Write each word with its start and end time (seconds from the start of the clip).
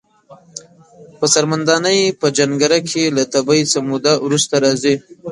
په 1.17 1.25
څرمن 1.33 1.61
دانی 1.67 1.99
په 2.19 2.27
جنکره 2.37 2.79
کښی 2.85 3.03
له 3.15 3.23
تبی 3.33 3.61
څه 3.71 3.79
موده 3.89 4.13
وروسته 4.25 4.55
راځی۔ 4.63 4.95